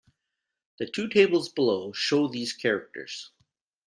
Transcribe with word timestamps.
The 0.79 0.87
two 0.87 1.09
tables 1.09 1.49
below 1.49 1.91
show 1.91 2.27
these 2.27 2.53
characters. 2.53 3.29